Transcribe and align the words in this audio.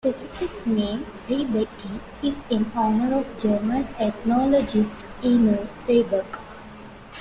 The 0.03 0.13
specific 0.13 0.65
name, 0.65 1.05
"riebeckii", 1.27 1.99
is 2.23 2.35
in 2.49 2.71
honor 2.73 3.19
of 3.19 3.39
German 3.39 3.87
ethnologist 3.99 4.97
Emil 5.23 5.67
Riebeck. 5.87 6.39